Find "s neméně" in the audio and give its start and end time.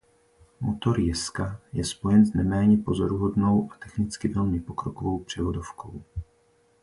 2.25-2.77